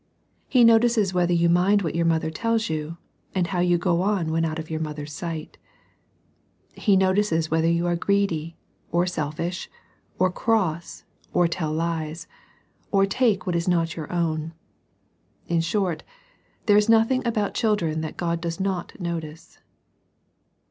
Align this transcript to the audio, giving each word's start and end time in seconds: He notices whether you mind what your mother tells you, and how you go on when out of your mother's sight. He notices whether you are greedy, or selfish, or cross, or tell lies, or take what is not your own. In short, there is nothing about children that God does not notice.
He 0.47 0.63
notices 0.63 1.13
whether 1.13 1.31
you 1.31 1.47
mind 1.47 1.83
what 1.83 1.93
your 1.93 2.07
mother 2.07 2.31
tells 2.31 2.71
you, 2.71 2.97
and 3.35 3.45
how 3.45 3.59
you 3.59 3.77
go 3.77 4.01
on 4.01 4.31
when 4.31 4.43
out 4.43 4.57
of 4.57 4.67
your 4.67 4.79
mother's 4.79 5.13
sight. 5.13 5.59
He 6.73 6.95
notices 6.95 7.51
whether 7.51 7.69
you 7.69 7.85
are 7.85 7.95
greedy, 7.95 8.57
or 8.91 9.05
selfish, 9.05 9.69
or 10.17 10.31
cross, 10.31 11.03
or 11.35 11.47
tell 11.47 11.71
lies, 11.71 12.25
or 12.89 13.05
take 13.05 13.45
what 13.45 13.55
is 13.55 13.67
not 13.67 13.95
your 13.95 14.11
own. 14.11 14.53
In 15.47 15.61
short, 15.61 16.01
there 16.65 16.77
is 16.77 16.89
nothing 16.89 17.21
about 17.27 17.53
children 17.53 18.01
that 18.01 18.17
God 18.17 18.41
does 18.41 18.59
not 18.59 18.99
notice. 18.99 19.59